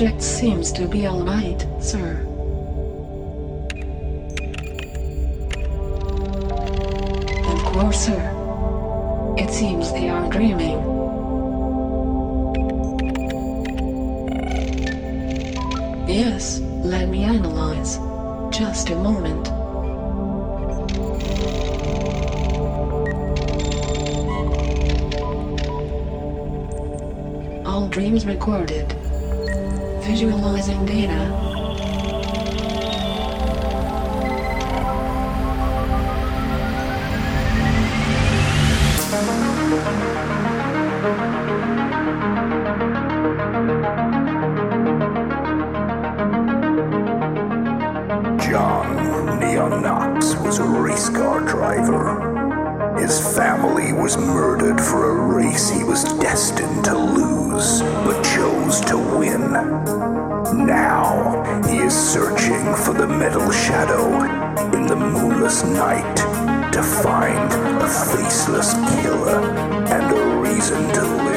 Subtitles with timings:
[0.00, 2.29] All subjects seems to be alright, sir.
[51.12, 52.98] Car driver.
[52.98, 58.96] His family was murdered for a race he was destined to lose, but chose to
[58.96, 59.52] win.
[60.66, 64.22] Now he is searching for the metal shadow
[64.76, 66.16] in the moonless night
[66.72, 67.52] to find
[67.82, 69.40] a faceless killer
[69.88, 71.29] and a reason to live.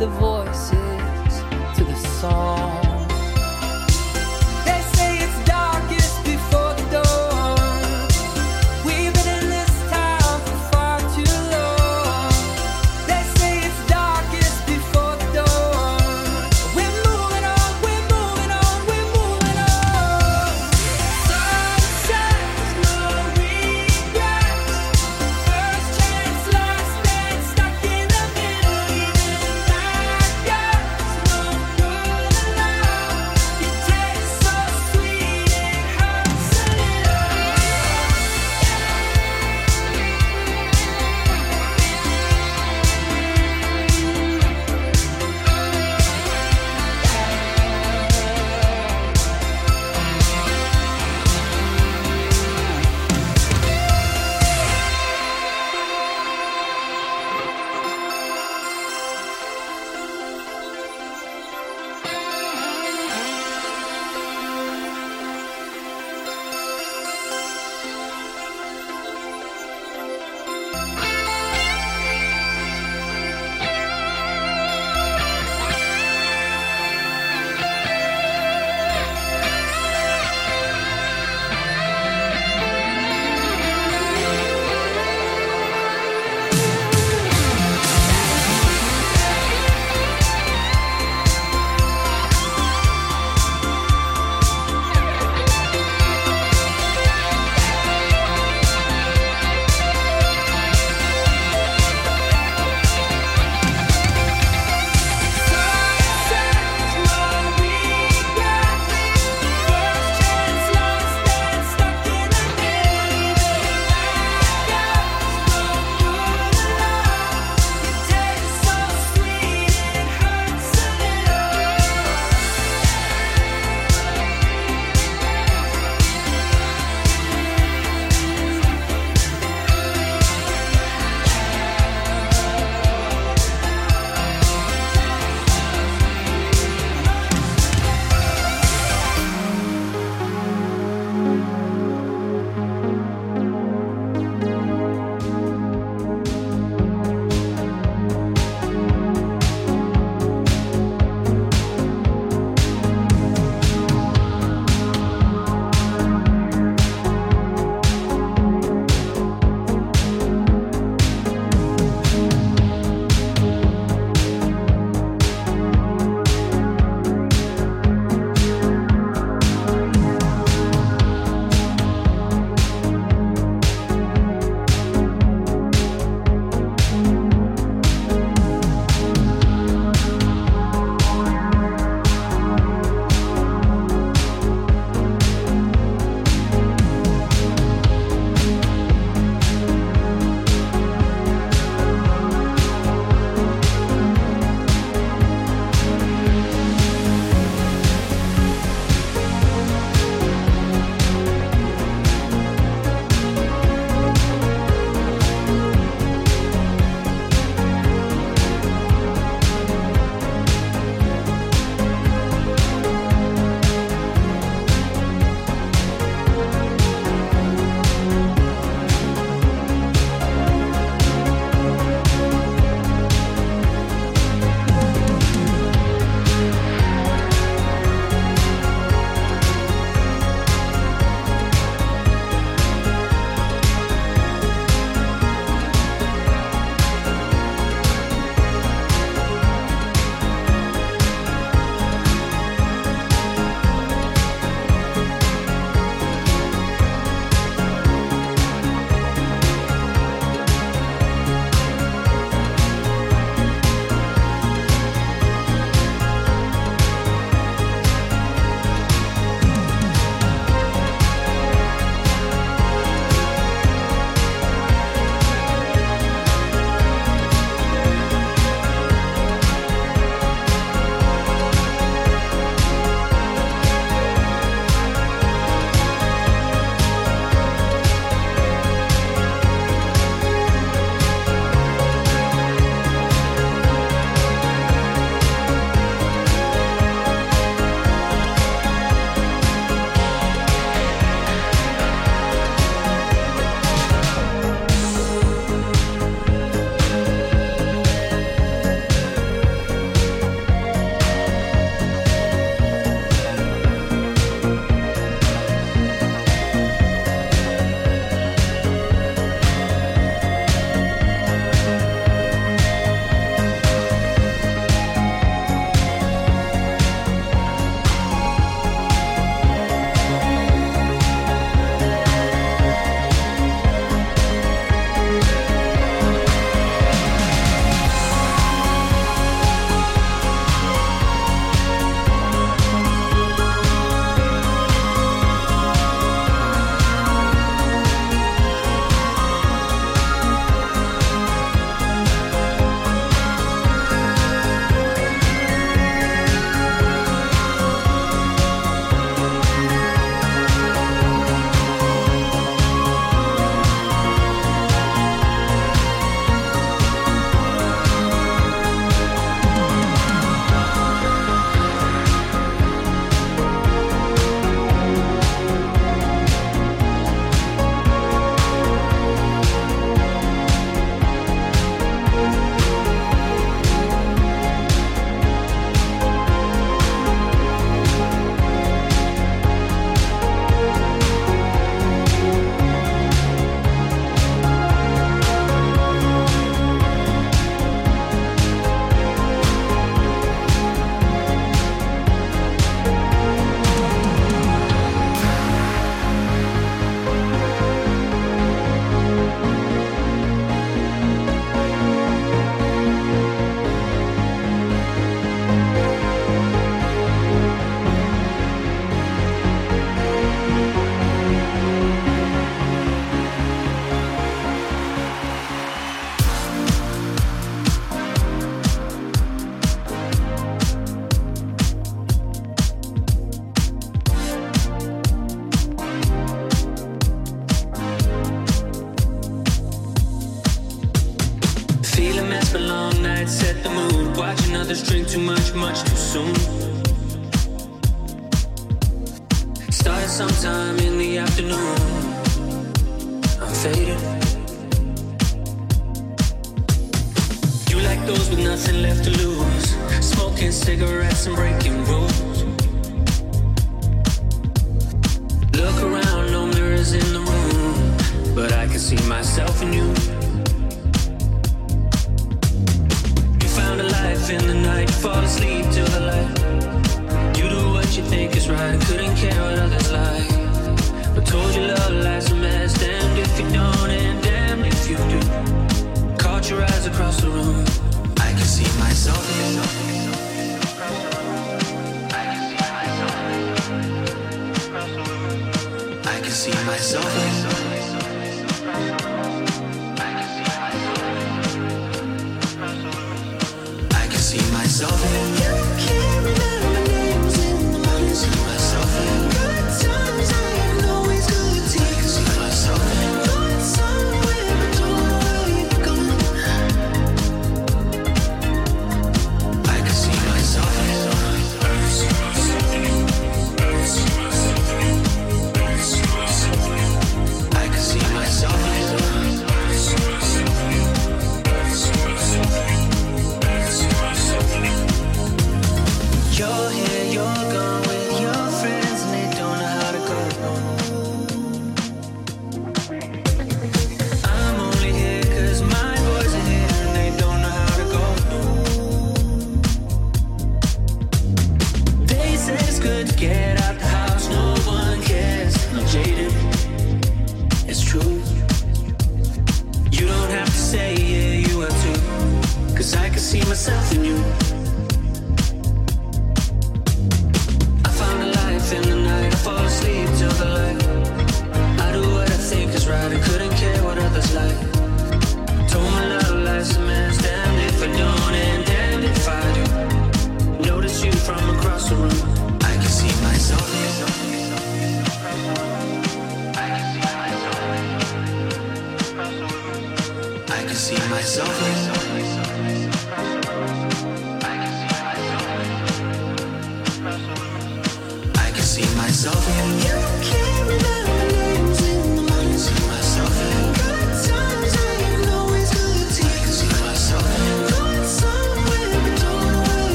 [0.00, 0.29] The voices